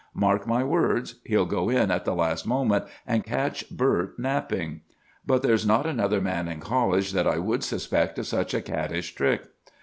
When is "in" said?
1.69-1.91, 6.47-6.59